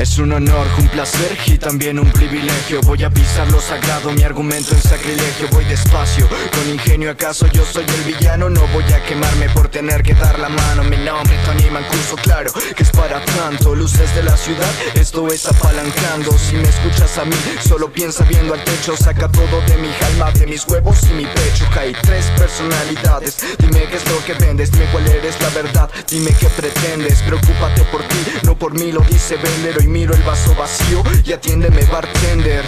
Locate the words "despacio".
5.66-6.26